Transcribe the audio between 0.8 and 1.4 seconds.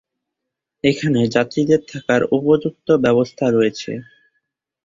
এখানে